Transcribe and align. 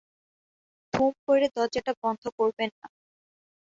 দুম 0.93 1.11
করে 1.25 1.47
দরজাটা 1.55 1.93
বন্ধ 2.01 2.23
করবেন 2.37 2.69
না। 2.79 2.87